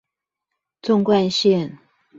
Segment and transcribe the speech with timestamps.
[0.81, 1.77] 縱貫線